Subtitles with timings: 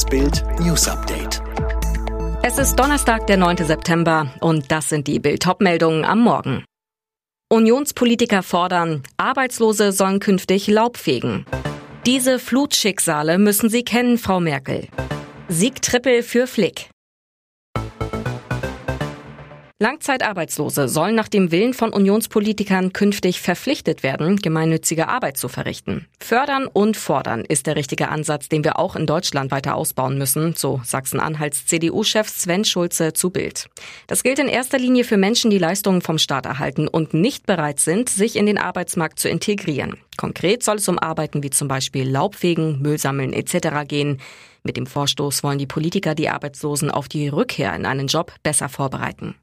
[0.00, 1.42] Das Bild News Update.
[2.42, 3.58] Es ist Donnerstag, der 9.
[3.58, 6.64] September und das sind die Bild-Top-Meldungen am Morgen.
[7.50, 11.44] Unionspolitiker fordern, Arbeitslose sollen künftig Laub fegen.
[12.06, 14.88] Diese Flutschicksale müssen Sie kennen, Frau Merkel.
[15.48, 16.88] Siegtrippel für Flick.
[19.82, 26.06] Langzeitarbeitslose sollen nach dem Willen von Unionspolitikern künftig verpflichtet werden, gemeinnützige Arbeit zu verrichten.
[26.20, 30.54] Fördern und fordern ist der richtige Ansatz, den wir auch in Deutschland weiter ausbauen müssen,
[30.54, 33.70] so Sachsen-Anhalts CDU-Chef Sven Schulze zu Bild.
[34.06, 37.80] Das gilt in erster Linie für Menschen, die Leistungen vom Staat erhalten und nicht bereit
[37.80, 39.96] sind, sich in den Arbeitsmarkt zu integrieren.
[40.18, 43.88] Konkret soll es um Arbeiten wie zum Beispiel Laubfegen, Müll sammeln etc.
[43.88, 44.20] gehen.
[44.62, 48.68] Mit dem Vorstoß wollen die Politiker die Arbeitslosen auf die Rückkehr in einen Job besser
[48.68, 49.34] vorbereiten.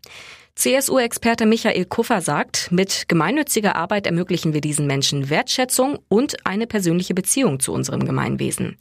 [0.55, 7.13] CSU-Experte Michael Kuffer sagt, mit gemeinnütziger Arbeit ermöglichen wir diesen Menschen Wertschätzung und eine persönliche
[7.13, 8.77] Beziehung zu unserem Gemeinwesen.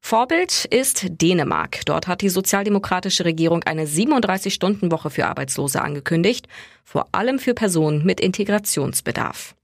[0.00, 1.84] Vorbild ist Dänemark.
[1.86, 6.46] Dort hat die sozialdemokratische Regierung eine 37-Stunden-Woche für Arbeitslose angekündigt,
[6.84, 9.56] vor allem für Personen mit Integrationsbedarf.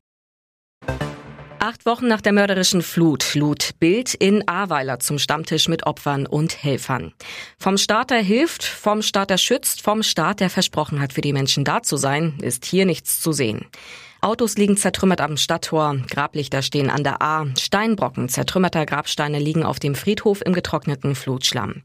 [1.65, 6.63] Acht Wochen nach der mörderischen Flut lud Bild in Ahrweiler zum Stammtisch mit Opfern und
[6.63, 7.15] Helfern.
[7.59, 11.33] Vom Staat, der hilft, vom Staat, der schützt, vom Staat, der versprochen hat, für die
[11.33, 13.65] Menschen da zu sein, ist hier nichts zu sehen.
[14.21, 19.79] Autos liegen zertrümmert am Stadttor, Grablichter stehen an der A, Steinbrocken zertrümmerter Grabsteine liegen auf
[19.79, 21.83] dem Friedhof im getrockneten Flutschlamm.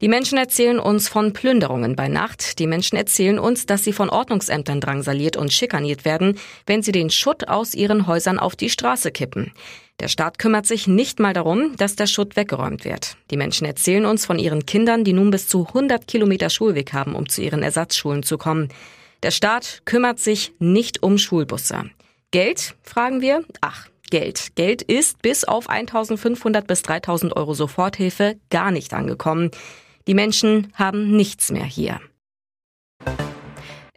[0.00, 2.58] Die Menschen erzählen uns von Plünderungen bei Nacht.
[2.58, 7.10] Die Menschen erzählen uns, dass sie von Ordnungsämtern drangsaliert und schikaniert werden, wenn sie den
[7.10, 9.52] Schutt aus ihren Häusern auf die Straße kippen.
[10.00, 13.18] Der Staat kümmert sich nicht mal darum, dass der Schutt weggeräumt wird.
[13.30, 17.14] Die Menschen erzählen uns von ihren Kindern, die nun bis zu 100 Kilometer Schulweg haben,
[17.14, 18.70] um zu ihren Ersatzschulen zu kommen.
[19.22, 21.90] Der Staat kümmert sich nicht um Schulbusse.
[22.30, 23.44] Geld, fragen wir?
[23.60, 24.52] Ach, Geld.
[24.54, 29.50] Geld ist bis auf 1500 bis 3000 Euro Soforthilfe gar nicht angekommen.
[30.06, 32.00] Die Menschen haben nichts mehr hier.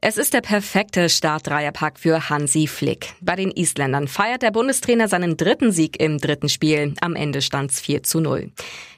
[0.06, 3.14] Es ist der perfekte Startdreierpack für Hansi Flick.
[3.22, 6.94] Bei den Isländern feiert der Bundestrainer seinen dritten Sieg im dritten Spiel.
[7.00, 8.52] Am Ende stand's 4 zu 0.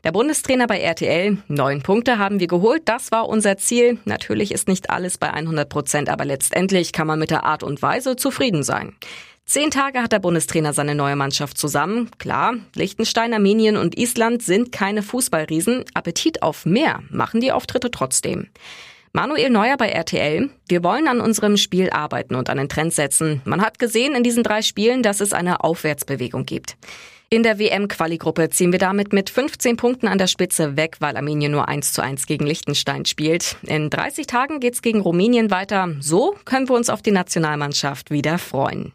[0.03, 3.99] Der Bundestrainer bei RTL, neun Punkte haben wir geholt, das war unser Ziel.
[4.05, 7.83] Natürlich ist nicht alles bei 100 Prozent, aber letztendlich kann man mit der Art und
[7.83, 8.95] Weise zufrieden sein.
[9.47, 12.09] Zehn Tage hat der Bundestrainer seine neue Mannschaft zusammen.
[12.17, 15.85] Klar, Liechtenstein, Armenien und Island sind keine Fußballriesen.
[15.93, 18.47] Appetit auf mehr machen die Auftritte trotzdem.
[19.13, 20.49] Manuel Neuer bei RTL.
[20.67, 23.41] Wir wollen an unserem Spiel arbeiten und einen Trend setzen.
[23.45, 26.75] Man hat gesehen in diesen drei Spielen, dass es eine Aufwärtsbewegung gibt.
[27.29, 31.51] In der WM-Quali-Gruppe ziehen wir damit mit 15 Punkten an der Spitze weg, weil Armenien
[31.51, 33.57] nur 1 zu 1 gegen Liechtenstein spielt.
[33.61, 35.95] In 30 Tagen geht's gegen Rumänien weiter.
[36.01, 38.91] So können wir uns auf die Nationalmannschaft wieder freuen.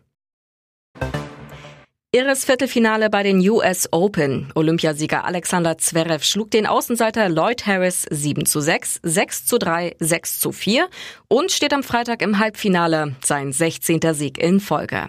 [2.12, 4.50] Irres Viertelfinale bei den US Open.
[4.56, 10.40] Olympiasieger Alexander Zverev schlug den Außenseiter Lloyd Harris 7 zu 6, 6 zu 3, 6
[10.40, 10.88] zu 4
[11.28, 14.00] und steht am Freitag im Halbfinale, sein 16.
[14.12, 15.06] Sieg in Folge.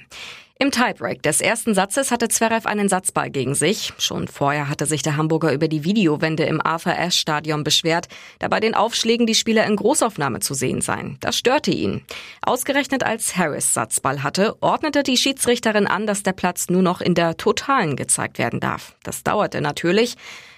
[0.61, 3.93] Im Tiebreak des ersten Satzes hatte Zverev einen Satzball gegen sich.
[3.97, 8.47] Schon vorher hatte sich der Hamburger über die Videowände im Arthur Ashe Stadion beschwert, da
[8.47, 11.17] bei den Aufschlägen die Spieler in Großaufnahme zu sehen seien.
[11.19, 12.03] Das störte ihn.
[12.43, 17.15] Ausgerechnet als Harris Satzball hatte, ordnete die Schiedsrichterin an, dass der Platz nur noch in
[17.15, 18.95] der Totalen gezeigt werden darf.
[19.01, 20.13] Das dauerte natürlich.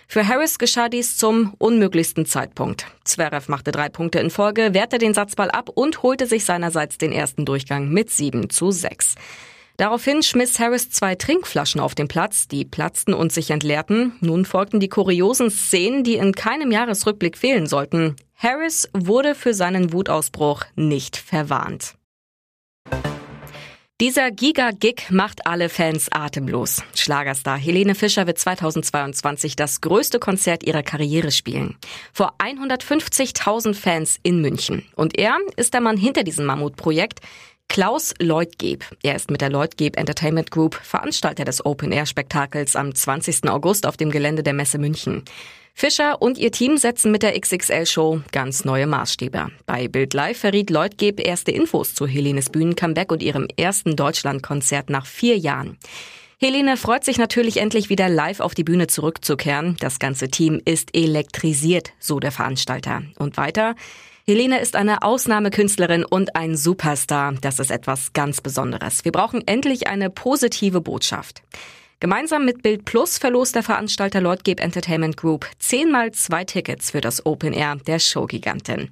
[0.09, 2.87] Für Harris geschah dies zum unmöglichsten Zeitpunkt.
[3.05, 7.13] Zverev machte drei Punkte in Folge, wehrte den Satzball ab und holte sich seinerseits den
[7.13, 9.15] ersten Durchgang mit 7 zu 6.
[9.78, 14.13] Daraufhin schmiss Harris zwei Trinkflaschen auf den Platz, die platzten und sich entleerten.
[14.22, 18.16] Nun folgten die kuriosen Szenen, die in keinem Jahresrückblick fehlen sollten.
[18.35, 21.95] Harris wurde für seinen Wutausbruch nicht verwarnt.
[24.01, 26.83] Dieser Giga-Gig macht alle Fans atemlos.
[26.94, 31.78] Schlagerstar Helene Fischer wird 2022 das größte Konzert ihrer Karriere spielen.
[32.12, 34.83] Vor 150.000 Fans in München.
[34.95, 37.22] Und er ist der Mann hinter diesem Mammutprojekt.
[37.73, 38.85] Klaus Leutgeb.
[39.01, 43.50] Er ist mit der Leutgeb Entertainment Group Veranstalter des Open-Air-Spektakels am 20.
[43.50, 45.23] August auf dem Gelände der Messe München.
[45.74, 49.47] Fischer und ihr Team setzen mit der XXL-Show ganz neue Maßstäbe.
[49.65, 55.07] Bei Bild Live verriet Leutgeb erste Infos zu Helenes Bühnencomeback und ihrem ersten Deutschlandkonzert nach
[55.07, 55.80] vier Jahren.
[56.39, 59.77] Helene freut sich natürlich endlich wieder live auf die Bühne zurückzukehren.
[59.80, 63.01] Das ganze Team ist elektrisiert, so der Veranstalter.
[63.18, 63.74] Und weiter,
[64.25, 67.33] Helene ist eine Ausnahmekünstlerin und ein Superstar.
[67.41, 69.03] Das ist etwas ganz Besonderes.
[69.03, 71.43] Wir brauchen endlich eine positive Botschaft.
[71.99, 77.25] Gemeinsam mit Bild Plus verlost der Veranstalter Lordgeb Entertainment Group zehnmal zwei Tickets für das
[77.25, 78.91] Open Air der Showgigantin.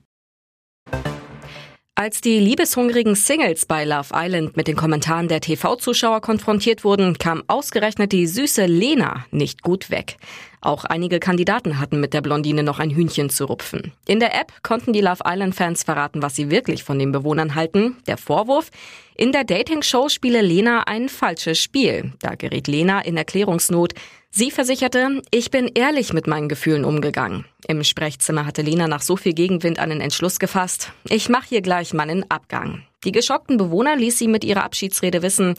[1.95, 7.43] Als die liebeshungrigen Singles bei Love Island mit den Kommentaren der TV-Zuschauer konfrontiert wurden, kam
[7.47, 10.17] ausgerechnet die süße Lena nicht gut weg.
[10.61, 13.93] Auch einige Kandidaten hatten mit der Blondine noch ein Hühnchen zu rupfen.
[14.07, 17.97] In der App konnten die Love Island-Fans verraten, was sie wirklich von den Bewohnern halten.
[18.05, 18.69] Der Vorwurf?
[19.15, 22.13] In der Dating-Show spiele Lena ein falsches Spiel.
[22.19, 23.93] Da gerät Lena in Erklärungsnot.
[24.29, 27.45] Sie versicherte, ich bin ehrlich mit meinen Gefühlen umgegangen.
[27.67, 30.91] Im Sprechzimmer hatte Lena nach so viel Gegenwind einen Entschluss gefasst.
[31.09, 32.83] Ich mache hier gleich meinen Abgang.
[33.03, 35.55] Die geschockten Bewohner ließ sie mit ihrer Abschiedsrede wissen,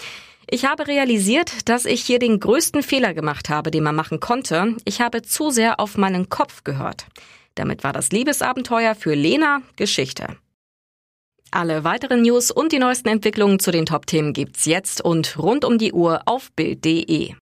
[0.49, 4.77] ich habe realisiert, dass ich hier den größten Fehler gemacht habe, den man machen konnte.
[4.85, 7.06] Ich habe zu sehr auf meinen Kopf gehört.
[7.55, 10.37] Damit war das Liebesabenteuer für Lena Geschichte.
[11.50, 15.77] Alle weiteren News und die neuesten Entwicklungen zu den Top-Themen gibt's jetzt und rund um
[15.77, 17.35] die Uhr auf Bild.de.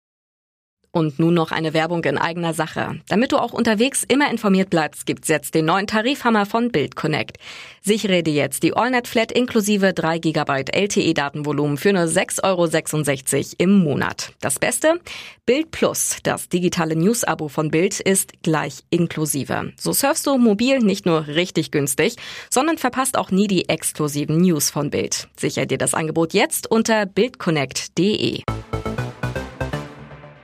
[0.99, 2.99] Und nun noch eine Werbung in eigener Sache.
[3.07, 7.37] Damit du auch unterwegs immer informiert bleibst, gibt's jetzt den neuen Tarifhammer von Bild Connect.
[7.83, 13.79] Sichere dir jetzt die AllNet Flat inklusive 3 GB LTE-Datenvolumen für nur 6,66 Euro im
[13.79, 14.33] Monat.
[14.41, 14.99] Das Beste?
[15.47, 19.73] Bild Plus, das digitale News-Abo von Bild, ist gleich inklusive.
[19.79, 22.17] So surfst du mobil nicht nur richtig günstig,
[22.51, 25.29] sondern verpasst auch nie die exklusiven News von Bild.
[25.39, 28.43] Sicher dir das Angebot jetzt unter bildconnect.de.